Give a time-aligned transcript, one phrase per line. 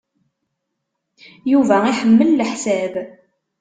[1.51, 2.93] Yuba iḥemmel leḥsab.